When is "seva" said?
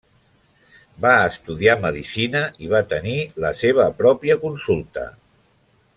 3.61-3.89